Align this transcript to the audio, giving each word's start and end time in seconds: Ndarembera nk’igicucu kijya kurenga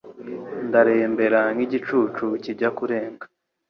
Ndarembera 0.67 1.41
nk’igicucu 1.55 2.25
kijya 2.43 2.69
kurenga 2.77 3.25